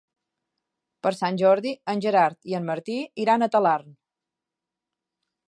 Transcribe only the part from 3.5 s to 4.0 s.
Talarn.